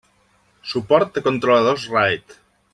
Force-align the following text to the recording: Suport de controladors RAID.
Suport 0.71 1.13
de 1.19 1.25
controladors 1.29 1.87
RAID. 1.97 2.39